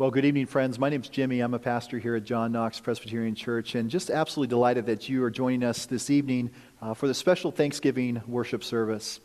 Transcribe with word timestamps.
Well, 0.00 0.10
good 0.10 0.24
evening, 0.24 0.46
friends. 0.46 0.78
My 0.78 0.88
name 0.88 1.02
is 1.02 1.10
Jimmy. 1.10 1.40
I'm 1.40 1.52
a 1.52 1.58
pastor 1.58 1.98
here 1.98 2.16
at 2.16 2.24
John 2.24 2.52
Knox 2.52 2.80
Presbyterian 2.80 3.34
Church, 3.34 3.74
and 3.74 3.90
just 3.90 4.08
absolutely 4.08 4.48
delighted 4.48 4.86
that 4.86 5.10
you 5.10 5.22
are 5.24 5.30
joining 5.30 5.62
us 5.62 5.84
this 5.84 6.08
evening 6.08 6.52
uh, 6.80 6.94
for 6.94 7.06
the 7.06 7.12
special 7.12 7.50
Thanksgiving 7.50 8.22
worship 8.26 8.64
service. 8.64 9.20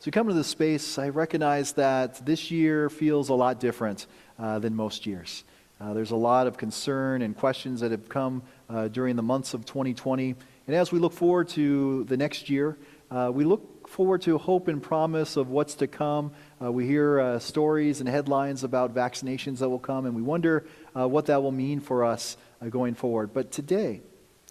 As 0.00 0.06
we 0.06 0.10
come 0.10 0.26
to 0.26 0.34
this 0.34 0.48
space, 0.48 0.98
I 0.98 1.10
recognize 1.10 1.74
that 1.74 2.26
this 2.26 2.50
year 2.50 2.90
feels 2.90 3.28
a 3.28 3.34
lot 3.34 3.60
different 3.60 4.08
uh, 4.40 4.58
than 4.58 4.74
most 4.74 5.06
years. 5.06 5.44
Uh, 5.80 5.94
there's 5.94 6.10
a 6.10 6.16
lot 6.16 6.48
of 6.48 6.56
concern 6.56 7.22
and 7.22 7.36
questions 7.36 7.78
that 7.78 7.92
have 7.92 8.08
come 8.08 8.42
uh, 8.68 8.88
during 8.88 9.14
the 9.14 9.22
months 9.22 9.54
of 9.54 9.66
2020. 9.66 10.34
And 10.66 10.74
as 10.74 10.90
we 10.90 10.98
look 10.98 11.12
forward 11.12 11.48
to 11.50 12.02
the 12.06 12.16
next 12.16 12.50
year, 12.50 12.76
uh, 13.12 13.30
we 13.32 13.44
look 13.44 13.77
forward 13.88 14.22
to 14.22 14.38
hope 14.38 14.68
and 14.68 14.82
promise 14.82 15.36
of 15.36 15.48
what's 15.48 15.74
to 15.76 15.86
come. 15.86 16.32
Uh, 16.62 16.70
we 16.70 16.86
hear 16.86 17.18
uh, 17.18 17.38
stories 17.38 18.00
and 18.00 18.08
headlines 18.08 18.62
about 18.62 18.94
vaccinations 18.94 19.58
that 19.58 19.68
will 19.68 19.78
come, 19.78 20.06
and 20.06 20.14
we 20.14 20.22
wonder 20.22 20.66
uh, 20.94 21.08
what 21.08 21.26
that 21.26 21.42
will 21.42 21.52
mean 21.52 21.80
for 21.80 22.04
us 22.04 22.36
uh, 22.60 22.66
going 22.66 22.94
forward. 22.94 23.32
But 23.32 23.50
today, 23.50 24.02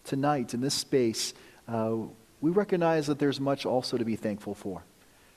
tonight, 0.04 0.54
in 0.54 0.60
this 0.60 0.74
space, 0.74 1.34
uh, 1.66 1.94
we 2.40 2.50
recognize 2.50 3.06
that 3.06 3.18
there's 3.18 3.40
much 3.40 3.64
also 3.64 3.96
to 3.96 4.04
be 4.04 4.16
thankful 4.16 4.54
for. 4.54 4.84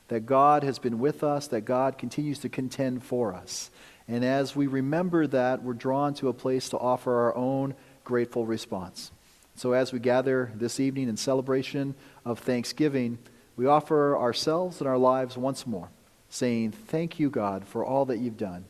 That 0.08 0.26
God 0.26 0.64
has 0.64 0.80
been 0.80 1.00
with 1.00 1.24
us, 1.24 1.48
that 1.48 1.62
God 1.62 1.98
continues 1.98 2.40
to 2.40 2.50
contend 2.50 3.04
for 3.04 3.34
us. 3.34 3.72
And 4.08 4.26
as 4.26 4.56
we 4.56 4.68
remember 4.68 5.28
that, 5.28 5.64
we're 5.64 5.74
drawn 5.74 6.14
to 6.16 6.28
a 6.28 6.34
place 6.34 6.70
to 6.70 6.78
offer 6.78 7.14
our 7.14 7.36
own 7.36 7.76
grateful 8.04 8.46
response. 8.46 9.12
So 9.56 9.74
as 9.74 9.94
we 9.94 10.00
gather 10.00 10.52
this 10.56 10.80
evening 10.80 11.08
in 11.08 11.18
celebration 11.18 11.96
of 12.26 12.40
Thanksgiving, 12.40 13.20
we 13.56 13.66
offer 13.66 14.18
ourselves 14.18 14.80
and 14.80 14.88
our 14.88 14.98
lives 14.98 15.38
once 15.38 15.68
more, 15.68 15.90
saying, 16.30 16.72
Thank 16.72 17.20
you, 17.20 17.30
God, 17.30 17.66
for 17.66 17.86
all 17.86 18.06
that 18.06 18.20
you've 18.20 18.38
done, 18.38 18.66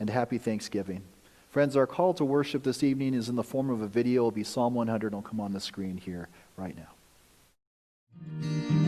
and 0.00 0.10
happy 0.10 0.38
Thanksgiving. 0.38 1.02
Friends, 1.50 1.76
our 1.76 1.86
call 1.86 2.12
to 2.14 2.24
worship 2.24 2.62
this 2.62 2.82
evening 2.82 3.14
is 3.14 3.28
in 3.28 3.36
the 3.36 3.42
form 3.42 3.70
of 3.70 3.80
a 3.80 3.86
video. 3.86 4.22
It'll 4.22 4.30
be 4.30 4.44
Psalm 4.44 4.74
100. 4.74 5.08
It'll 5.08 5.22
come 5.22 5.40
on 5.40 5.52
the 5.52 5.60
screen 5.60 5.96
here 5.96 6.28
right 6.56 6.76
now. 6.76 8.85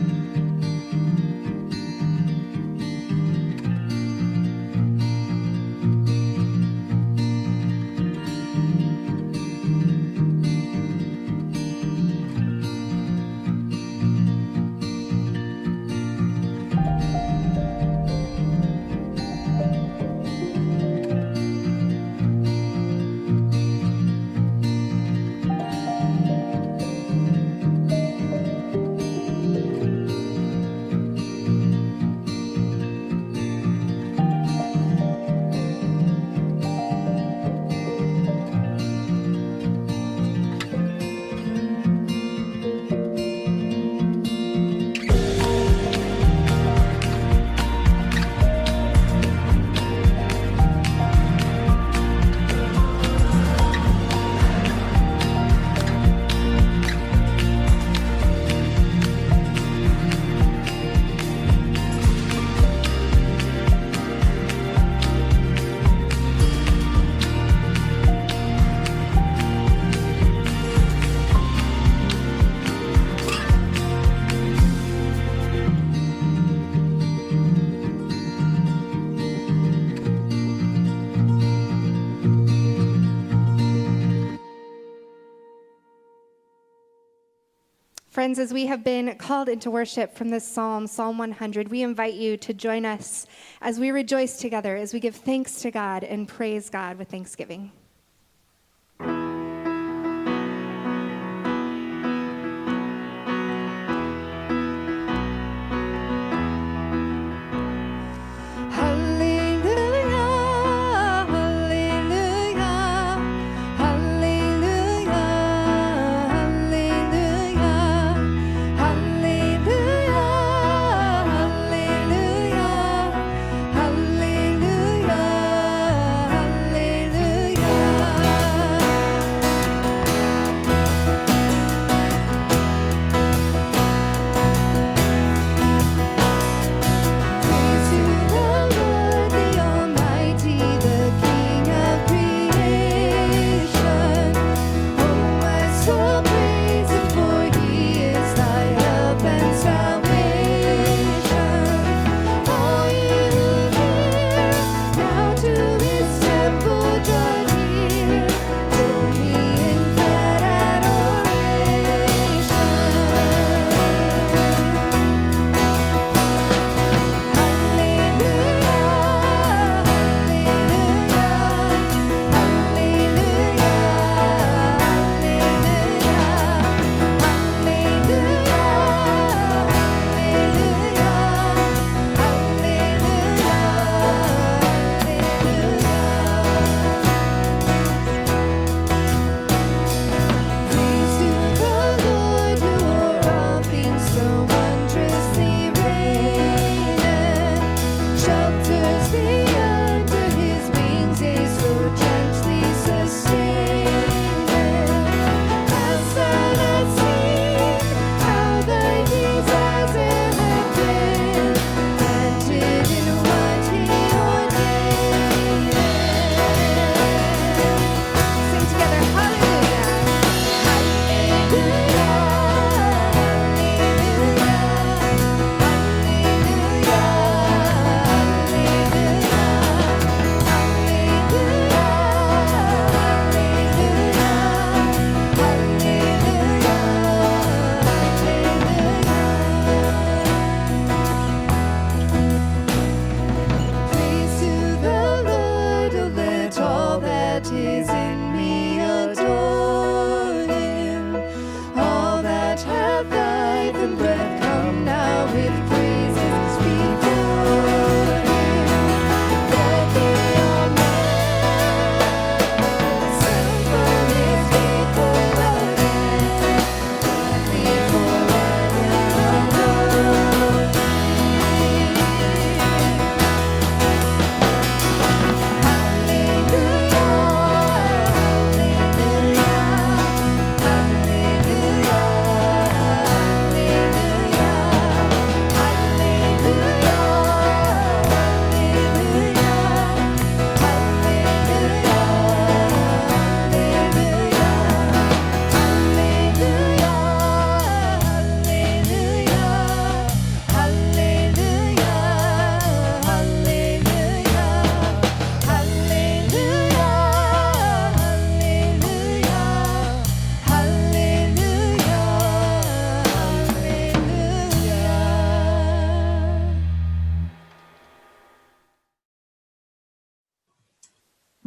Friends, 88.19 88.37
as 88.37 88.51
we 88.51 88.65
have 88.65 88.83
been 88.83 89.15
called 89.15 89.47
into 89.47 89.71
worship 89.71 90.13
from 90.13 90.27
this 90.27 90.45
psalm, 90.45 90.87
Psalm 90.87 91.17
100, 91.17 91.69
we 91.69 91.83
invite 91.83 92.15
you 92.15 92.35
to 92.35 92.53
join 92.53 92.83
us 92.85 93.25
as 93.61 93.79
we 93.79 93.91
rejoice 93.91 94.35
together, 94.39 94.75
as 94.75 94.93
we 94.93 94.99
give 94.99 95.15
thanks 95.15 95.61
to 95.61 95.71
God 95.71 96.03
and 96.03 96.27
praise 96.27 96.69
God 96.69 96.97
with 96.97 97.07
thanksgiving. 97.07 97.71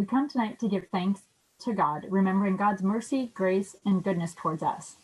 We 0.02 0.06
come 0.06 0.28
tonight 0.28 0.58
to 0.58 0.69
give 0.69 0.88
thanks 0.88 1.20
to 1.60 1.72
God, 1.72 2.06
remembering 2.10 2.56
God's 2.56 2.82
mercy, 2.82 3.31
grace, 3.34 3.76
and 3.87 4.02
goodness 4.02 4.34
towards 4.34 4.60
us. 4.60 4.96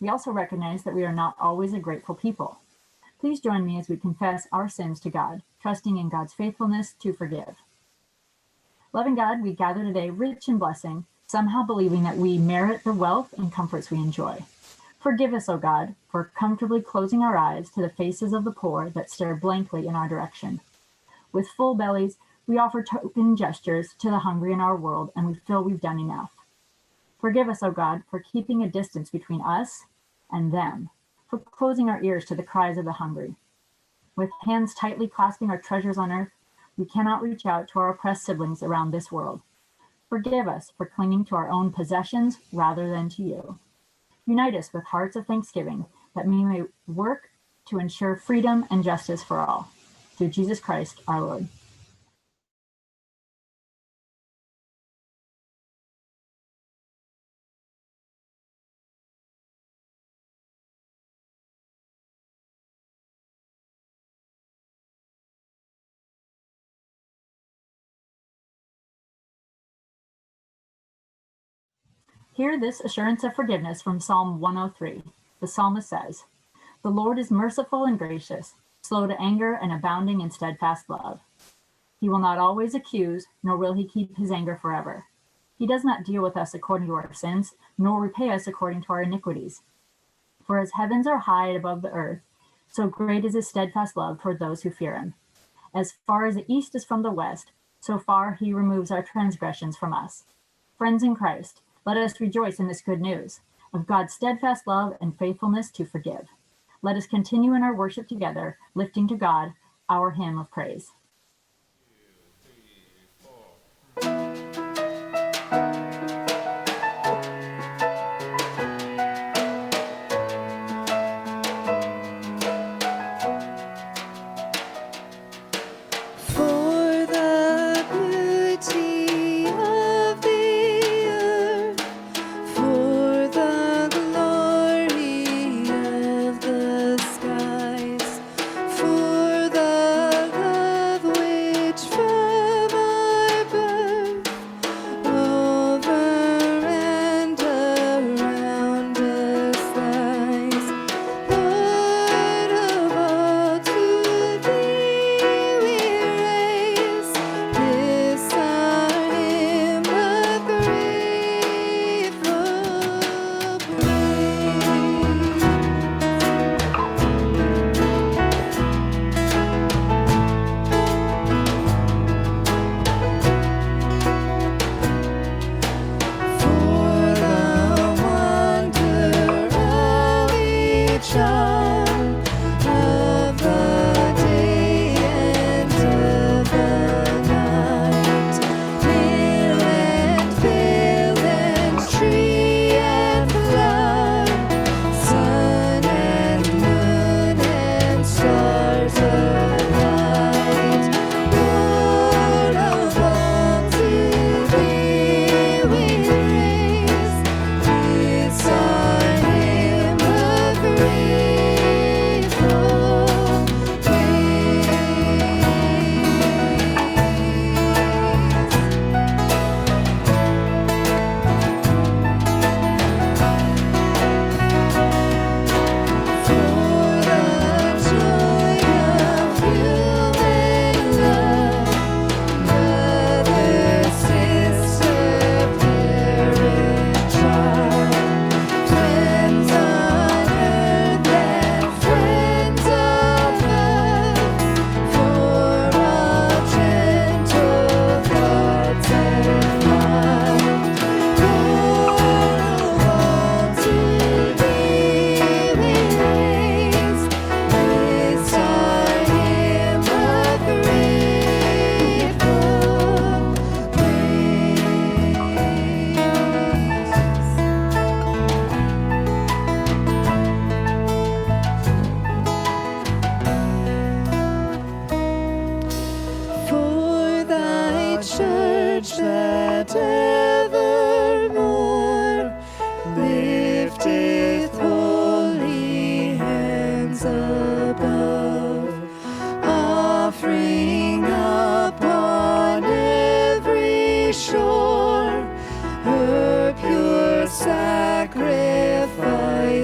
We 0.00 0.08
also 0.08 0.32
recognize 0.32 0.82
that 0.82 0.94
we 0.96 1.04
are 1.04 1.12
not 1.12 1.36
always 1.40 1.72
a 1.72 1.78
grateful 1.78 2.16
people. 2.16 2.58
Please 3.20 3.38
join 3.38 3.64
me 3.64 3.78
as 3.78 3.88
we 3.88 3.96
confess 3.96 4.48
our 4.50 4.68
sins 4.68 4.98
to 5.02 5.08
God, 5.08 5.42
trusting 5.62 5.98
in 5.98 6.08
God's 6.08 6.32
faithfulness 6.32 6.94
to 7.00 7.12
forgive. 7.12 7.58
Loving 8.92 9.14
God, 9.14 9.40
we 9.40 9.52
gather 9.52 9.84
today 9.84 10.10
rich 10.10 10.48
in 10.48 10.58
blessing, 10.58 11.06
somehow 11.28 11.62
believing 11.62 12.02
that 12.02 12.16
we 12.16 12.36
merit 12.36 12.82
the 12.82 12.92
wealth 12.92 13.32
and 13.38 13.52
comforts 13.52 13.88
we 13.88 13.98
enjoy. 13.98 14.42
Forgive 15.00 15.32
us, 15.32 15.48
O 15.48 15.58
God, 15.58 15.94
for 16.10 16.32
comfortably 16.36 16.82
closing 16.82 17.22
our 17.22 17.36
eyes 17.36 17.70
to 17.70 17.82
the 17.82 17.88
faces 17.88 18.32
of 18.32 18.42
the 18.42 18.50
poor 18.50 18.90
that 18.90 19.12
stare 19.12 19.36
blankly 19.36 19.86
in 19.86 19.94
our 19.94 20.08
direction. 20.08 20.58
With 21.32 21.46
full 21.46 21.76
bellies, 21.76 22.16
we 22.50 22.58
offer 22.58 22.82
token 22.82 23.36
gestures 23.36 23.94
to 24.00 24.10
the 24.10 24.18
hungry 24.18 24.52
in 24.52 24.60
our 24.60 24.76
world, 24.76 25.12
and 25.14 25.24
we 25.24 25.36
feel 25.46 25.62
we've 25.62 25.80
done 25.80 26.00
enough. 26.00 26.32
Forgive 27.20 27.48
us, 27.48 27.62
O 27.62 27.70
God, 27.70 28.02
for 28.10 28.18
keeping 28.18 28.60
a 28.60 28.68
distance 28.68 29.08
between 29.08 29.40
us 29.40 29.84
and 30.32 30.52
them, 30.52 30.90
for 31.28 31.38
closing 31.38 31.88
our 31.88 32.02
ears 32.02 32.24
to 32.24 32.34
the 32.34 32.42
cries 32.42 32.76
of 32.76 32.84
the 32.84 32.94
hungry. 32.94 33.36
With 34.16 34.30
hands 34.42 34.74
tightly 34.74 35.06
clasping 35.06 35.48
our 35.48 35.60
treasures 35.60 35.96
on 35.96 36.10
earth, 36.10 36.32
we 36.76 36.86
cannot 36.86 37.22
reach 37.22 37.46
out 37.46 37.68
to 37.68 37.78
our 37.78 37.90
oppressed 37.90 38.24
siblings 38.24 38.64
around 38.64 38.90
this 38.90 39.12
world. 39.12 39.42
Forgive 40.08 40.48
us 40.48 40.72
for 40.76 40.86
clinging 40.86 41.26
to 41.26 41.36
our 41.36 41.48
own 41.48 41.70
possessions 41.70 42.38
rather 42.52 42.90
than 42.90 43.08
to 43.10 43.22
you. 43.22 43.60
Unite 44.26 44.56
us 44.56 44.72
with 44.72 44.82
hearts 44.86 45.14
of 45.14 45.24
thanksgiving 45.24 45.86
that 46.16 46.26
we 46.26 46.44
may 46.44 46.64
work 46.88 47.30
to 47.68 47.78
ensure 47.78 48.16
freedom 48.16 48.66
and 48.72 48.82
justice 48.82 49.22
for 49.22 49.38
all. 49.38 49.70
Through 50.16 50.30
Jesus 50.30 50.58
Christ 50.58 51.00
our 51.06 51.20
Lord. 51.20 51.46
Hear 72.40 72.58
this 72.58 72.80
assurance 72.80 73.22
of 73.22 73.34
forgiveness 73.34 73.82
from 73.82 74.00
Psalm 74.00 74.40
103. 74.40 75.02
The 75.42 75.46
psalmist 75.46 75.90
says, 75.90 76.24
The 76.82 76.88
Lord 76.88 77.18
is 77.18 77.30
merciful 77.30 77.84
and 77.84 77.98
gracious, 77.98 78.54
slow 78.80 79.06
to 79.06 79.20
anger 79.20 79.52
and 79.52 79.70
abounding 79.70 80.22
in 80.22 80.30
steadfast 80.30 80.88
love. 80.88 81.20
He 82.00 82.08
will 82.08 82.18
not 82.18 82.38
always 82.38 82.74
accuse, 82.74 83.26
nor 83.42 83.58
will 83.58 83.74
he 83.74 83.84
keep 83.84 84.16
his 84.16 84.30
anger 84.30 84.56
forever. 84.56 85.04
He 85.58 85.66
does 85.66 85.84
not 85.84 86.02
deal 86.02 86.22
with 86.22 86.34
us 86.34 86.54
according 86.54 86.88
to 86.88 86.94
our 86.94 87.12
sins, 87.12 87.52
nor 87.76 88.00
repay 88.00 88.30
us 88.30 88.46
according 88.46 88.84
to 88.84 88.94
our 88.94 89.02
iniquities. 89.02 89.60
For 90.42 90.58
as 90.58 90.72
heavens 90.72 91.06
are 91.06 91.18
high 91.18 91.48
above 91.48 91.82
the 91.82 91.90
earth, 91.90 92.22
so 92.70 92.86
great 92.86 93.26
is 93.26 93.34
his 93.34 93.50
steadfast 93.50 93.98
love 93.98 94.18
toward 94.18 94.38
those 94.38 94.62
who 94.62 94.70
fear 94.70 94.96
him. 94.96 95.12
As 95.74 95.92
far 96.06 96.24
as 96.24 96.36
the 96.36 96.50
east 96.50 96.74
is 96.74 96.86
from 96.86 97.02
the 97.02 97.10
west, 97.10 97.52
so 97.80 97.98
far 97.98 98.38
he 98.40 98.54
removes 98.54 98.90
our 98.90 99.02
transgressions 99.02 99.76
from 99.76 99.92
us. 99.92 100.24
Friends 100.78 101.02
in 101.02 101.14
Christ, 101.14 101.60
let 101.86 101.96
us 101.96 102.20
rejoice 102.20 102.58
in 102.58 102.68
this 102.68 102.82
good 102.82 103.00
news 103.00 103.40
of 103.72 103.86
God's 103.86 104.12
steadfast 104.12 104.66
love 104.66 104.94
and 105.00 105.18
faithfulness 105.18 105.70
to 105.72 105.86
forgive. 105.86 106.26
Let 106.82 106.96
us 106.96 107.06
continue 107.06 107.54
in 107.54 107.62
our 107.62 107.74
worship 107.74 108.08
together, 108.08 108.58
lifting 108.74 109.08
to 109.08 109.16
God 109.16 109.52
our 109.88 110.10
hymn 110.10 110.38
of 110.38 110.50
praise. 110.50 110.92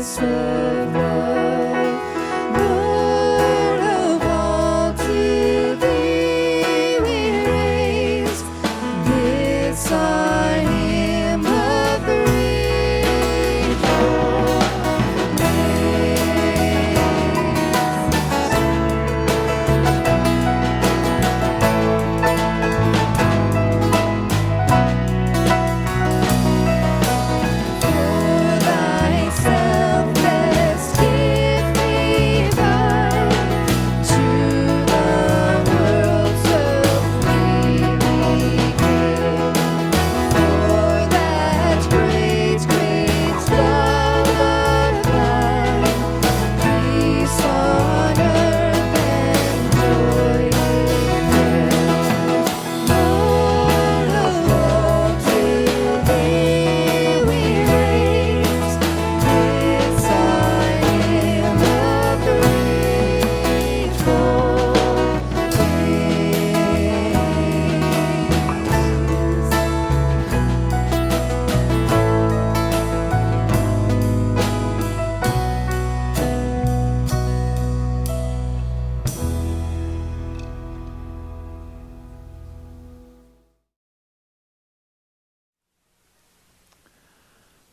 say. 0.07 0.66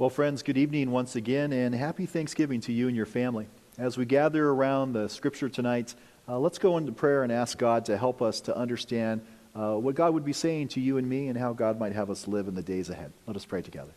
Well, 0.04 0.10
friends, 0.10 0.44
good 0.44 0.58
evening 0.58 0.92
once 0.92 1.16
again, 1.16 1.54
and 1.54 1.74
happy 1.74 2.06
Thanksgiving 2.06 2.60
to 2.60 2.74
you 2.74 2.90
and 2.90 2.96
your 2.98 3.06
family. 3.06 3.48
As 3.78 3.98
we 3.98 4.04
gather 4.04 4.50
around 4.50 4.92
the 4.92 5.08
scripture 5.08 5.48
tonight, 5.48 5.96
uh, 6.28 6.38
let's 6.40 6.58
go 6.58 6.78
into 6.78 6.92
prayer 6.92 7.24
and 7.24 7.32
ask 7.32 7.58
God 7.58 7.86
to 7.86 7.98
help 7.98 8.22
us 8.22 8.42
to 8.42 8.58
understand 8.58 9.22
uh, 9.56 9.76
what 9.76 9.96
God 9.96 10.14
would 10.14 10.26
be 10.26 10.34
saying 10.34 10.68
to 10.68 10.82
you 10.82 10.98
and 10.98 11.08
me 11.08 11.30
and 11.30 11.38
how 11.38 11.54
God 11.54 11.80
might 11.80 11.94
have 11.94 12.10
us 12.10 12.28
live 12.28 12.50
in 12.50 12.54
the 12.54 12.62
days 12.62 12.90
ahead. 12.90 13.14
Let 13.28 13.38
us 13.38 13.46
pray 13.46 13.62
together. 13.62 13.94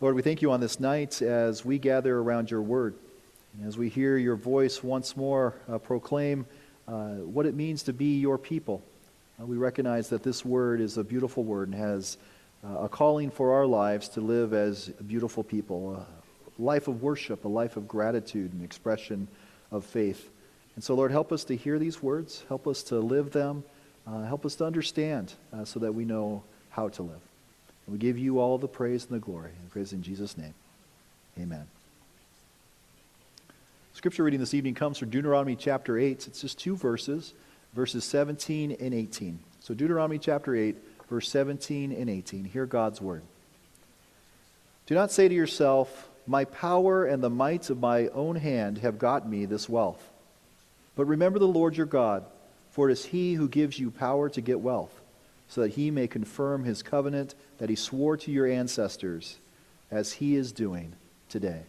Lord, 0.00 0.14
we 0.14 0.22
thank 0.22 0.40
you 0.40 0.52
on 0.52 0.60
this 0.60 0.78
night 0.78 1.20
as 1.20 1.64
we 1.64 1.80
gather 1.80 2.16
around 2.16 2.48
your 2.48 2.62
word, 2.62 2.94
and 3.58 3.66
as 3.66 3.76
we 3.76 3.88
hear 3.88 4.16
your 4.18 4.36
voice 4.36 4.84
once 4.84 5.16
more 5.16 5.56
uh, 5.68 5.78
proclaim 5.78 6.46
uh, 6.86 7.14
what 7.14 7.44
it 7.44 7.56
means 7.56 7.82
to 7.82 7.92
be 7.92 8.20
your 8.20 8.38
people. 8.38 8.84
Uh, 9.40 9.46
we 9.46 9.56
recognize 9.56 10.10
that 10.10 10.22
this 10.22 10.44
word 10.44 10.80
is 10.80 10.96
a 10.96 11.02
beautiful 11.02 11.42
word 11.42 11.66
and 11.66 11.76
has 11.76 12.18
a 12.62 12.88
calling 12.88 13.30
for 13.30 13.54
our 13.54 13.66
lives 13.66 14.08
to 14.10 14.20
live 14.20 14.52
as 14.52 14.88
beautiful 15.06 15.42
people, 15.42 15.94
a 15.96 16.62
life 16.62 16.88
of 16.88 17.02
worship, 17.02 17.44
a 17.44 17.48
life 17.48 17.76
of 17.76 17.88
gratitude 17.88 18.52
and 18.52 18.64
expression 18.64 19.26
of 19.70 19.84
faith. 19.84 20.30
And 20.74 20.84
so, 20.84 20.94
Lord, 20.94 21.10
help 21.10 21.32
us 21.32 21.44
to 21.44 21.56
hear 21.56 21.78
these 21.78 22.02
words, 22.02 22.44
help 22.48 22.66
us 22.66 22.82
to 22.84 22.98
live 22.98 23.32
them, 23.32 23.64
uh, 24.06 24.22
help 24.22 24.46
us 24.46 24.54
to 24.56 24.64
understand 24.64 25.32
uh, 25.52 25.64
so 25.64 25.80
that 25.80 25.92
we 25.92 26.04
know 26.04 26.42
how 26.70 26.88
to 26.90 27.02
live. 27.02 27.20
And 27.86 27.92
we 27.92 27.98
give 27.98 28.18
you 28.18 28.38
all 28.38 28.58
the 28.58 28.68
praise 28.68 29.04
and 29.04 29.12
the 29.12 29.24
glory. 29.24 29.50
And 29.60 29.70
praise 29.70 29.92
in 29.92 30.02
Jesus' 30.02 30.38
name. 30.38 30.54
Amen. 31.38 31.66
Scripture 33.94 34.22
reading 34.22 34.40
this 34.40 34.54
evening 34.54 34.74
comes 34.74 34.98
from 34.98 35.10
Deuteronomy 35.10 35.56
chapter 35.56 35.98
8. 35.98 36.26
It's 36.26 36.40
just 36.40 36.58
two 36.58 36.76
verses, 36.76 37.34
verses 37.74 38.04
17 38.04 38.76
and 38.80 38.94
18. 38.94 39.38
So, 39.60 39.74
Deuteronomy 39.74 40.18
chapter 40.18 40.54
8 40.54 40.76
verse 41.12 41.28
17 41.28 41.92
and 41.92 42.08
18. 42.08 42.44
Hear 42.44 42.64
God's 42.64 42.98
word. 42.98 43.20
Do 44.86 44.94
not 44.94 45.12
say 45.12 45.28
to 45.28 45.34
yourself, 45.34 46.08
My 46.26 46.46
power 46.46 47.04
and 47.04 47.22
the 47.22 47.28
might 47.28 47.68
of 47.68 47.80
my 47.80 48.08
own 48.08 48.36
hand 48.36 48.78
have 48.78 48.98
got 48.98 49.28
me 49.28 49.44
this 49.44 49.68
wealth. 49.68 50.02
But 50.96 51.04
remember 51.04 51.38
the 51.38 51.46
Lord 51.46 51.76
your 51.76 51.84
God, 51.84 52.24
for 52.70 52.88
it 52.88 52.94
is 52.94 53.04
he 53.04 53.34
who 53.34 53.46
gives 53.46 53.78
you 53.78 53.90
power 53.90 54.30
to 54.30 54.40
get 54.40 54.60
wealth, 54.60 55.02
so 55.48 55.60
that 55.60 55.72
he 55.72 55.90
may 55.90 56.06
confirm 56.06 56.64
his 56.64 56.82
covenant 56.82 57.34
that 57.58 57.68
he 57.68 57.76
swore 57.76 58.16
to 58.16 58.30
your 58.30 58.46
ancestors, 58.46 59.36
as 59.90 60.14
he 60.14 60.34
is 60.34 60.50
doing 60.50 60.94
today. 61.28 61.60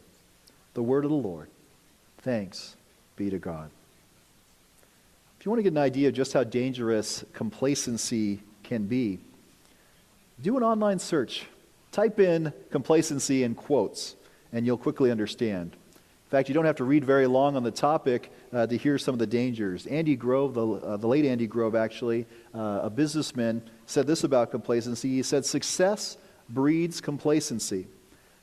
The 0.74 0.84
word 0.84 1.04
of 1.04 1.12
the 1.12 1.18
Lord. 1.18 1.50
Thanks 2.20 2.78
be 3.18 3.30
to 3.30 3.40
God. 3.40 3.72
If 5.38 5.46
you 5.46 5.52
want 5.52 5.60
to 5.60 5.64
get 5.64 5.74
an 5.74 5.80
idea 5.80 6.08
of 6.08 6.14
just 6.14 6.32
how 6.32 6.46
dangerous 6.46 7.26
complacency 7.34 8.40
can 8.64 8.86
be, 8.86 9.20
do 10.42 10.58
an 10.58 10.64
online 10.64 11.00
search. 11.00 11.46
Type 11.92 12.20
in 12.20 12.52
complacency 12.72 13.44
in 13.44 13.54
quotes, 13.54 14.16
and 14.52 14.66
you'll 14.66 14.78
quickly 14.78 15.12
understand. 15.12 15.74
In 15.74 16.30
fact, 16.30 16.50
you 16.50 16.56
don't 16.56 16.66
have 16.66 16.78
to 16.78 16.84
read 16.84 17.06
very 17.06 17.28
long 17.28 17.56
on 17.56 17.62
the 17.62 17.70
topic 17.70 18.32
uh, 18.52 18.66
to 18.66 18.76
hear 18.76 18.98
some 18.98 19.14
of 19.14 19.20
the 19.20 19.28
dangers. 19.28 19.86
Andy 19.86 20.16
Grove, 20.16 20.56
the, 20.56 20.66
uh, 20.66 20.98
the 20.98 21.06
late 21.06 21.26
Andy 21.26 21.46
Grove, 21.46 21.76
actually, 21.76 22.26
uh, 22.56 22.80
a 22.84 22.90
businessman, 22.90 23.62
said 23.86 24.08
this 24.08 24.24
about 24.24 24.50
complacency. 24.50 25.10
He 25.10 25.22
said, 25.22 25.46
Success 25.46 26.18
breeds 26.50 27.00
complacency, 27.00 27.86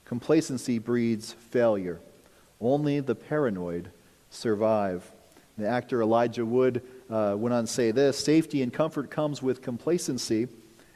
complacency 0.05 0.79
breeds 0.79 1.33
failure. 1.33 1.99
Only 2.61 3.01
the 3.01 3.17
paranoid 3.17 3.91
survive. 4.31 5.11
The 5.59 5.67
actor 5.67 6.01
Elijah 6.01 6.47
Wood 6.47 6.83
uh, 7.11 7.35
went 7.37 7.53
on 7.53 7.65
to 7.65 7.71
say 7.71 7.91
this 7.91 8.17
Safety 8.17 8.63
and 8.63 8.73
comfort 8.73 9.11
comes 9.11 9.43
with 9.43 9.63
complacency 9.63 10.47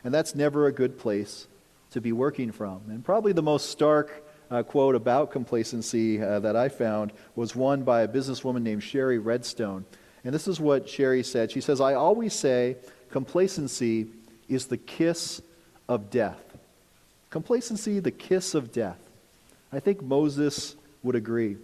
and 0.04 0.12
that's 0.12 0.34
never 0.34 0.66
a 0.66 0.72
good 0.72 0.98
place 0.98 1.48
to 1.90 2.00
be 2.00 2.12
working 2.12 2.52
from. 2.52 2.82
And 2.88 3.04
probably 3.04 3.32
the 3.32 3.42
most 3.42 3.70
stark 3.70 4.24
uh, 4.50 4.62
quote 4.62 4.94
about 4.94 5.32
complacency 5.32 6.22
uh, 6.22 6.40
that 6.40 6.54
I 6.54 6.68
found 6.68 7.12
was 7.34 7.56
one 7.56 7.82
by 7.82 8.02
a 8.02 8.08
businesswoman 8.08 8.62
named 8.62 8.82
Shari 8.82 9.18
Redstone. 9.18 9.84
And 10.24 10.34
this 10.34 10.46
is 10.46 10.60
what 10.60 10.88
Shari 10.88 11.22
said. 11.22 11.50
She 11.50 11.60
says, 11.60 11.80
I 11.80 11.94
always 11.94 12.34
say 12.34 12.76
complacency 13.10 14.08
is 14.48 14.66
the 14.66 14.76
kiss 14.76 15.40
of 15.88 16.10
death. 16.10 16.40
Complacency, 17.30 18.00
the 18.00 18.10
kiss 18.10 18.54
of 18.54 18.72
death. 18.72 18.98
I 19.72 19.80
think 19.80 20.02
Moses 20.02 20.76
would 21.02 21.16
agree. 21.16 21.56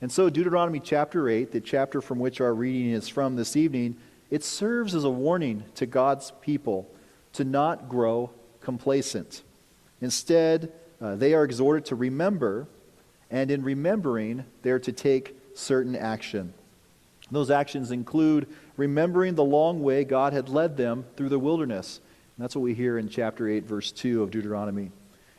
And 0.00 0.10
so, 0.10 0.30
Deuteronomy 0.30 0.80
chapter 0.80 1.28
8, 1.28 1.52
the 1.52 1.60
chapter 1.60 2.00
from 2.00 2.18
which 2.18 2.40
our 2.40 2.54
reading 2.54 2.90
is 2.90 3.08
from 3.08 3.36
this 3.36 3.56
evening, 3.56 3.96
it 4.30 4.44
serves 4.44 4.94
as 4.94 5.04
a 5.04 5.10
warning 5.10 5.64
to 5.74 5.84
God's 5.84 6.32
people 6.40 6.88
to 7.34 7.44
not 7.44 7.88
grow 7.88 8.30
complacent. 8.60 9.42
Instead, 10.00 10.72
uh, 11.00 11.16
they 11.16 11.34
are 11.34 11.44
exhorted 11.44 11.84
to 11.86 11.94
remember, 11.94 12.66
and 13.30 13.50
in 13.50 13.62
remembering, 13.62 14.44
they're 14.62 14.78
to 14.78 14.92
take 14.92 15.36
certain 15.54 15.96
action. 15.96 16.52
Those 17.30 17.50
actions 17.50 17.90
include 17.90 18.48
remembering 18.76 19.34
the 19.34 19.44
long 19.44 19.82
way 19.82 20.04
God 20.04 20.32
had 20.32 20.48
led 20.48 20.76
them 20.76 21.04
through 21.16 21.28
the 21.28 21.38
wilderness. 21.38 22.00
And 22.36 22.44
that's 22.44 22.56
what 22.56 22.62
we 22.62 22.74
hear 22.74 22.98
in 22.98 23.08
chapter 23.08 23.48
8, 23.48 23.64
verse 23.64 23.92
2 23.92 24.22
of 24.22 24.30
Deuteronomy. 24.30 24.90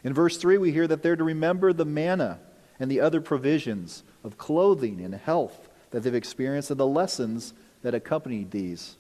In 0.03 0.13
verse 0.13 0.38
3, 0.38 0.57
we 0.57 0.71
hear 0.71 0.88
that 0.88 1.03
they're 1.03 1.15
to 1.15 1.24
remember 1.24 1.74
the 1.74 1.86
manna 1.86 2.39
and 2.79 2.89
the 2.89 3.01
other 3.01 3.21
provisions 3.21 4.03
of 4.24 4.38
clothing 4.38 5.01
and 5.01 5.13
health 5.13 5.69
that 5.91 6.03
they've 6.03 6.15
experienced 6.15 6.71
and 6.71 6.79
the 6.79 6.88
lessons 6.88 7.53
that 7.83 7.93
accompanied 7.93 8.51
these. 8.51 8.95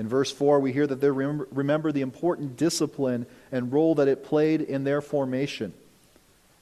In 0.00 0.08
verse 0.08 0.32
4, 0.32 0.60
we 0.60 0.72
hear 0.72 0.86
that 0.86 1.02
they 1.02 1.10
remember 1.10 1.92
the 1.92 2.00
important 2.00 2.56
discipline 2.56 3.26
and 3.52 3.70
role 3.70 3.96
that 3.96 4.08
it 4.08 4.24
played 4.24 4.62
in 4.62 4.82
their 4.82 5.02
formation. 5.02 5.74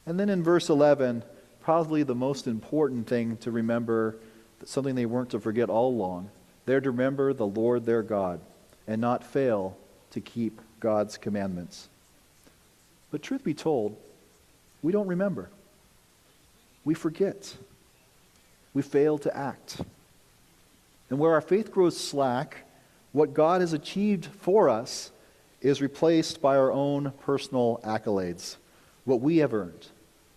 And 0.06 0.18
then 0.18 0.28
in 0.28 0.42
verse 0.42 0.68
11, 0.68 1.22
probably 1.60 2.02
the 2.02 2.16
most 2.16 2.48
important 2.48 3.06
thing 3.06 3.36
to 3.36 3.52
remember, 3.52 4.16
something 4.64 4.96
they 4.96 5.06
weren't 5.06 5.30
to 5.30 5.38
forget 5.38 5.70
all 5.70 5.90
along, 5.90 6.30
they're 6.66 6.80
to 6.80 6.90
remember 6.90 7.32
the 7.32 7.46
Lord 7.46 7.86
their 7.86 8.02
God 8.02 8.40
and 8.88 9.00
not 9.00 9.22
fail 9.22 9.78
to 10.10 10.20
keep 10.20 10.60
God's 10.80 11.16
commandments. 11.16 11.88
But 13.12 13.22
truth 13.22 13.44
be 13.44 13.54
told, 13.54 13.96
we 14.82 14.90
don't 14.90 15.06
remember. 15.06 15.48
We 16.84 16.94
forget. 16.94 17.56
We 18.74 18.82
fail 18.82 19.16
to 19.18 19.36
act. 19.36 19.80
And 21.08 21.20
where 21.20 21.34
our 21.34 21.40
faith 21.40 21.70
grows 21.70 21.96
slack, 21.96 22.64
what 23.18 23.34
God 23.34 23.62
has 23.62 23.72
achieved 23.72 24.26
for 24.26 24.68
us 24.68 25.10
is 25.60 25.82
replaced 25.82 26.40
by 26.40 26.56
our 26.56 26.70
own 26.70 27.12
personal 27.24 27.80
accolades, 27.82 28.58
what 29.06 29.20
we 29.20 29.38
have 29.38 29.52
earned, 29.52 29.88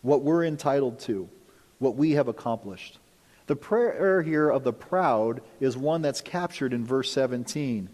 what 0.02 0.24
we're 0.24 0.44
entitled 0.44 1.00
to, 1.02 1.30
what 1.78 1.96
we 1.96 2.14
have 2.14 2.28
accomplished. 2.28 2.98
The 3.46 3.56
prayer 3.56 4.24
here 4.24 4.50
of 4.50 4.64
the 4.64 4.74
proud 4.74 5.42
is 5.60 5.78
one 5.78 6.02
that's 6.02 6.22
captured 6.22 6.74
in 6.74 6.84
verse 6.84 7.12
17. 7.12 7.78
In 7.78 7.90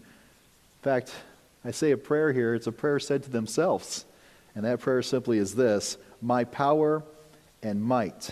fact, 0.80 1.12
I 1.66 1.70
say 1.70 1.90
a 1.90 1.98
prayer 1.98 2.32
here, 2.32 2.54
it's 2.54 2.66
a 2.66 2.72
prayer 2.72 2.98
said 2.98 3.24
to 3.24 3.30
themselves. 3.30 4.06
And 4.54 4.64
that 4.64 4.80
prayer 4.80 5.02
simply 5.02 5.36
is 5.36 5.54
this 5.54 5.98
My 6.22 6.44
power 6.44 7.02
and 7.62 7.82
might 7.82 8.30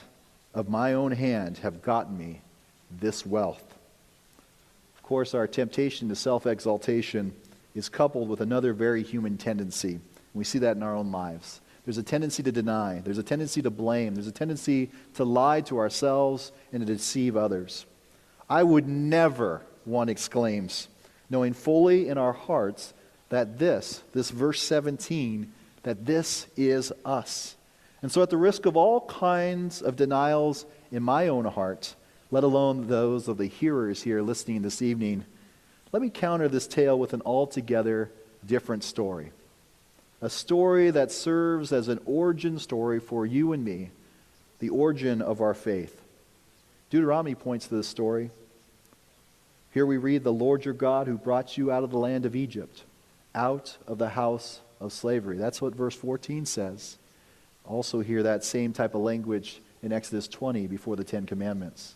of 0.55 0.71
my 0.71 0.95
own 0.95 1.13
hand 1.13 1.59
have 1.59 1.83
gotten 1.83 2.17
me 2.17 2.41
this 2.99 3.27
wealth 3.27 3.76
course, 5.07 5.35
our 5.35 5.47
temptation 5.47 6.09
to 6.11 6.17
self 6.17 6.47
exaltation 6.47 7.33
is 7.75 7.89
coupled 7.89 8.29
with 8.29 8.41
another 8.41 8.73
very 8.73 9.03
human 9.03 9.39
tendency. 9.39 10.01
We 10.35 10.45
see 10.45 10.59
that 10.59 10.77
in 10.77 10.83
our 10.83 10.95
own 10.95 11.13
lives. 11.13 11.61
There's 11.85 11.99
a 11.99 12.03
tendency 12.03 12.43
to 12.43 12.51
deny, 12.51 13.01
there's 13.05 13.19
a 13.19 13.23
tendency 13.23 13.63
to 13.63 13.71
blame, 13.71 14.17
there's 14.17 14.27
a 14.27 14.33
tendency 14.33 14.91
to 15.15 15.25
lie 15.25 15.61
to 15.63 15.79
ourselves 15.79 16.51
and 16.73 16.85
to 16.85 16.93
deceive 16.93 17.37
others. 17.37 17.87
I 18.51 18.65
would 18.65 18.89
never, 18.89 19.63
one 19.85 20.09
exclaims, 20.09 20.89
knowing 21.31 21.53
fully 21.53 22.09
in 22.09 22.19
our 22.19 22.33
hearts 22.33 22.93
that 23.29 23.59
this, 23.61 24.03
this 24.13 24.31
verse 24.31 24.61
17, 24.63 25.53
that 25.85 26.05
this 26.05 26.49
is 26.57 26.93
us. 27.05 27.57
And 28.03 28.11
so, 28.11 28.23
at 28.23 28.31
the 28.31 28.37
risk 28.37 28.67
of 28.67 28.77
all 28.77 29.03
kinds 29.03 29.81
of 29.81 29.95
denials 29.95 30.67
in 30.91 31.03
my 31.03 31.29
own 31.29 31.45
heart, 31.45 31.95
let 32.31 32.45
alone 32.45 32.89
those 32.89 33.29
of 33.29 33.39
the 33.39 33.47
hearers 33.47 34.03
here 34.03 34.23
listening 34.23 34.63
this 34.63 34.83
evening, 34.83 35.25
let 35.93 36.03
me 36.03 36.11
counter 36.11 36.49
this 36.49 36.67
tale 36.67 36.99
with 36.99 37.13
an 37.13 37.23
altogether 37.25 38.11
different 38.45 38.85
story. 38.85 39.33
A 40.21 40.31
story 40.31 40.91
that 40.91 41.13
serves 41.13 41.73
as 41.73 41.89
an 41.89 42.01
origin 42.05 42.59
story 42.59 43.01
for 43.01 43.27
you 43.27 43.53
and 43.53 43.65
me, 43.65 43.91
the 44.59 44.71
origin 44.71 45.23
of 45.23 45.41
our 45.41 45.55
faith. 45.55 46.03
Deuteronomy 46.91 47.35
points 47.35 47.69
to 47.69 47.77
this 47.77 47.89
story. 47.89 48.31
Here 49.73 49.87
we 49.87 49.99
read, 49.99 50.25
The 50.25 50.33
Lord 50.33 50.65
your 50.65 50.75
God 50.75 51.07
who 51.07 51.19
brought 51.19 51.59
you 51.59 51.71
out 51.71 51.85
of 51.85 51.91
the 51.91 51.99
land 51.99 52.25
of 52.25 52.35
Egypt, 52.35 52.85
out 53.35 53.77
of 53.87 53.99
the 53.99 54.11
house 54.11 54.61
of 54.81 54.93
slavery. 54.93 55.37
That's 55.37 55.61
what 55.61 55.75
verse 55.75 55.95
14 55.95 56.47
says. 56.47 56.97
Also, 57.65 58.01
hear 58.01 58.23
that 58.23 58.45
same 58.45 58.73
type 58.73 58.95
of 58.95 59.03
language 59.03 59.61
in 59.83 59.93
Exodus 59.93 60.29
20 60.29 60.67
before 60.67 60.97
the 60.97 61.05
Ten 61.05 61.27
Commandments. 61.27 61.95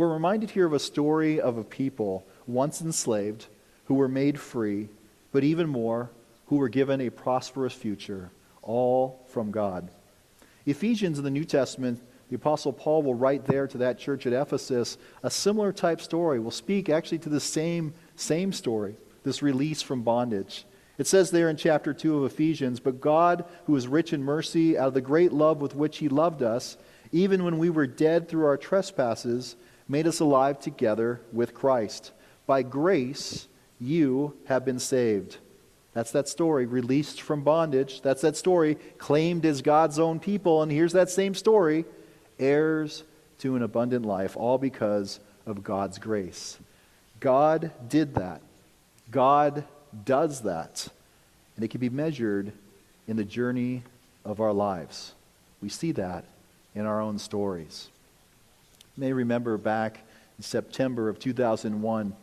We're 0.00 0.14
reminded 0.14 0.52
here 0.52 0.64
of 0.64 0.72
a 0.72 0.78
story 0.78 1.42
of 1.42 1.58
a 1.58 1.62
people 1.62 2.24
once 2.46 2.80
enslaved 2.80 3.48
who 3.84 3.92
were 3.92 4.08
made 4.08 4.40
free, 4.40 4.88
but 5.30 5.44
even 5.44 5.68
more, 5.68 6.08
who 6.46 6.56
were 6.56 6.70
given 6.70 7.02
a 7.02 7.10
prosperous 7.10 7.74
future, 7.74 8.30
all 8.62 9.22
from 9.28 9.50
God. 9.50 9.90
Ephesians 10.64 11.18
in 11.18 11.24
the 11.24 11.30
New 11.30 11.44
Testament, 11.44 12.00
the 12.30 12.36
Apostle 12.36 12.72
Paul 12.72 13.02
will 13.02 13.12
write 13.12 13.44
there 13.44 13.66
to 13.66 13.76
that 13.76 13.98
church 13.98 14.26
at 14.26 14.32
Ephesus 14.32 14.96
a 15.22 15.30
similar 15.30 15.70
type 15.70 16.00
story. 16.00 16.40
Will 16.40 16.50
speak 16.50 16.88
actually 16.88 17.18
to 17.18 17.28
the 17.28 17.38
same, 17.38 17.92
same 18.16 18.54
story, 18.54 18.96
this 19.22 19.42
release 19.42 19.82
from 19.82 20.00
bondage. 20.00 20.64
It 20.96 21.08
says 21.08 21.30
there 21.30 21.50
in 21.50 21.58
chapter 21.58 21.92
2 21.92 22.24
of 22.24 22.32
Ephesians, 22.32 22.80
But 22.80 23.02
God, 23.02 23.44
who 23.66 23.76
is 23.76 23.86
rich 23.86 24.14
in 24.14 24.22
mercy, 24.22 24.78
out 24.78 24.88
of 24.88 24.94
the 24.94 25.02
great 25.02 25.34
love 25.34 25.60
with 25.60 25.74
which 25.74 25.98
he 25.98 26.08
loved 26.08 26.42
us, 26.42 26.78
even 27.12 27.44
when 27.44 27.58
we 27.58 27.68
were 27.68 27.86
dead 27.86 28.30
through 28.30 28.46
our 28.46 28.56
trespasses, 28.56 29.56
made 29.90 30.06
us 30.06 30.20
alive 30.20 30.60
together 30.60 31.20
with 31.32 31.52
Christ. 31.52 32.12
By 32.46 32.62
grace, 32.62 33.48
you 33.80 34.36
have 34.46 34.64
been 34.64 34.78
saved. 34.78 35.38
That's 35.92 36.12
that 36.12 36.28
story, 36.28 36.64
released 36.64 37.20
from 37.20 37.42
bondage. 37.42 38.00
That's 38.00 38.22
that 38.22 38.36
story, 38.36 38.76
claimed 38.98 39.44
as 39.44 39.62
God's 39.62 39.98
own 39.98 40.20
people. 40.20 40.62
And 40.62 40.70
here's 40.70 40.92
that 40.92 41.10
same 41.10 41.34
story 41.34 41.84
heirs 42.38 43.02
to 43.40 43.56
an 43.56 43.62
abundant 43.62 44.06
life, 44.06 44.36
all 44.36 44.58
because 44.58 45.18
of 45.44 45.64
God's 45.64 45.98
grace. 45.98 46.58
God 47.18 47.72
did 47.88 48.14
that. 48.14 48.42
God 49.10 49.64
does 50.04 50.42
that. 50.42 50.86
And 51.56 51.64
it 51.64 51.68
can 51.68 51.80
be 51.80 51.90
measured 51.90 52.52
in 53.08 53.16
the 53.16 53.24
journey 53.24 53.82
of 54.24 54.40
our 54.40 54.52
lives. 54.52 55.14
We 55.60 55.68
see 55.68 55.90
that 55.92 56.24
in 56.76 56.86
our 56.86 57.00
own 57.00 57.18
stories. 57.18 57.88
You 58.96 59.02
may 59.02 59.12
remember 59.12 59.56
back 59.56 60.00
in 60.38 60.42
September 60.42 61.08
of 61.08 61.18
2001, 61.18 62.14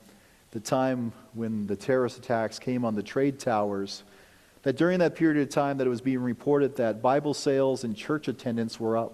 the 0.51 0.59
time 0.59 1.11
when 1.33 1.67
the 1.67 1.75
terrorist 1.75 2.17
attacks 2.17 2.59
came 2.59 2.83
on 2.83 2.95
the 2.95 3.03
trade 3.03 3.39
towers, 3.39 4.03
that 4.63 4.75
during 4.75 4.99
that 4.99 5.15
period 5.15 5.41
of 5.41 5.49
time 5.49 5.77
that 5.77 5.87
it 5.87 5.89
was 5.89 6.01
being 6.01 6.19
reported 6.19 6.75
that 6.75 7.01
Bible 7.01 7.33
sales 7.33 7.83
and 7.83 7.95
church 7.95 8.27
attendance 8.27 8.79
were 8.79 8.97
up. 8.97 9.13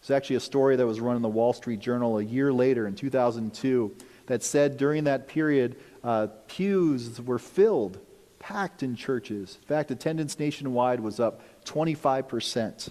It's 0.00 0.10
actually 0.10 0.36
a 0.36 0.40
story 0.40 0.76
that 0.76 0.86
was 0.86 1.00
run 1.00 1.16
in 1.16 1.22
the 1.22 1.28
Wall 1.28 1.52
Street 1.52 1.80
Journal 1.80 2.18
a 2.18 2.22
year 2.22 2.52
later 2.52 2.86
in 2.86 2.94
2002 2.94 3.96
that 4.26 4.42
said 4.42 4.76
during 4.76 5.04
that 5.04 5.26
period, 5.26 5.76
uh, 6.02 6.28
pews 6.46 7.20
were 7.20 7.38
filled, 7.38 7.98
packed 8.38 8.82
in 8.82 8.96
churches. 8.96 9.58
In 9.62 9.66
fact, 9.66 9.90
attendance 9.90 10.38
nationwide 10.38 11.00
was 11.00 11.18
up 11.18 11.42
25%, 11.64 12.90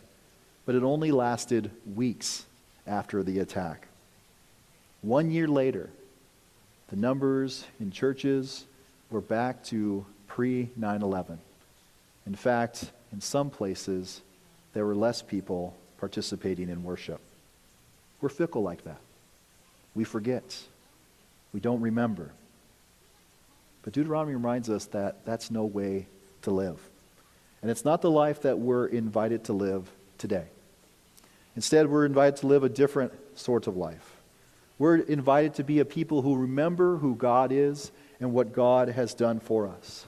but 0.65 0.75
it 0.75 0.83
only 0.83 1.11
lasted 1.11 1.71
weeks 1.95 2.45
after 2.87 3.23
the 3.23 3.39
attack. 3.39 3.87
One 5.03 5.31
year 5.31 5.49
later, 5.49 5.89
the 6.87 6.95
numbers 6.95 7.65
in 7.77 7.91
churches 7.91 8.65
were 9.09 9.19
back 9.19 9.61
to 9.65 10.05
pre 10.27 10.69
9 10.77 11.01
11. 11.01 11.39
In 12.25 12.35
fact, 12.35 12.89
in 13.11 13.19
some 13.19 13.49
places, 13.49 14.21
there 14.73 14.85
were 14.85 14.95
less 14.95 15.21
people 15.21 15.75
participating 15.97 16.69
in 16.69 16.85
worship. 16.85 17.19
We're 18.21 18.29
fickle 18.29 18.63
like 18.63 18.85
that. 18.85 19.01
We 19.93 20.05
forget. 20.05 20.57
We 21.51 21.59
don't 21.59 21.81
remember. 21.81 22.31
But 23.83 23.91
Deuteronomy 23.91 24.35
reminds 24.35 24.69
us 24.69 24.85
that 24.87 25.25
that's 25.25 25.51
no 25.51 25.65
way 25.65 26.07
to 26.43 26.51
live. 26.51 26.79
And 27.61 27.69
it's 27.69 27.83
not 27.83 28.01
the 28.01 28.09
life 28.09 28.43
that 28.43 28.57
we're 28.57 28.85
invited 28.85 29.43
to 29.45 29.53
live 29.53 29.91
today. 30.17 30.45
Instead, 31.57 31.89
we're 31.89 32.05
invited 32.05 32.37
to 32.37 32.47
live 32.47 32.63
a 32.63 32.69
different 32.69 33.11
sort 33.37 33.67
of 33.67 33.75
life. 33.75 34.12
We're 34.79 34.97
invited 34.97 35.55
to 35.55 35.63
be 35.63 35.79
a 35.79 35.85
people 35.85 36.21
who 36.21 36.35
remember 36.35 36.97
who 36.97 37.15
God 37.15 37.51
is 37.51 37.91
and 38.19 38.33
what 38.33 38.53
God 38.53 38.89
has 38.89 39.13
done 39.13 39.39
for 39.39 39.67
us. 39.67 40.07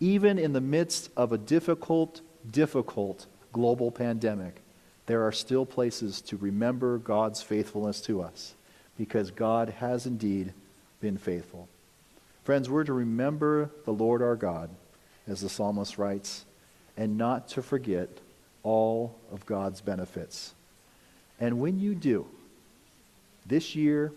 Even 0.00 0.38
in 0.38 0.52
the 0.52 0.60
midst 0.60 1.10
of 1.16 1.32
a 1.32 1.38
difficult, 1.38 2.20
difficult 2.50 3.26
global 3.52 3.90
pandemic, 3.90 4.60
there 5.06 5.26
are 5.26 5.32
still 5.32 5.66
places 5.66 6.20
to 6.22 6.36
remember 6.36 6.98
God's 6.98 7.42
faithfulness 7.42 8.00
to 8.02 8.22
us 8.22 8.54
because 8.98 9.30
God 9.30 9.70
has 9.70 10.06
indeed 10.06 10.52
been 11.00 11.16
faithful. 11.16 11.68
Friends, 12.44 12.68
we're 12.68 12.84
to 12.84 12.92
remember 12.92 13.70
the 13.84 13.92
Lord 13.92 14.22
our 14.22 14.36
God, 14.36 14.70
as 15.26 15.40
the 15.40 15.48
psalmist 15.48 15.98
writes, 15.98 16.44
and 16.96 17.16
not 17.16 17.48
to 17.48 17.62
forget 17.62 18.08
all 18.62 19.16
of 19.30 19.46
God's 19.46 19.80
benefits. 19.80 20.54
And 21.40 21.60
when 21.60 21.78
you 21.78 21.94
do, 21.94 22.26
this 23.46 23.74
year 23.74 24.12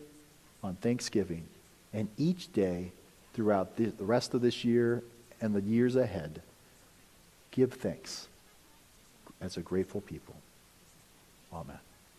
on 0.64 0.76
Thanksgiving 0.76 1.46
and 1.94 2.10
each 2.18 2.52
day 2.54 2.92
throughout 3.34 3.76
the, 3.78 3.92
rest 4.00 4.34
of 4.34 4.42
this 4.42 4.64
year 4.64 5.04
and 5.42 5.54
the 5.54 5.62
years 5.62 5.96
ahead, 5.96 6.42
give 7.52 7.74
thanks 7.74 8.28
as 9.42 9.58
a 9.58 9.62
grateful 9.62 10.02
people. 10.02 10.36
Amen. 11.54 11.80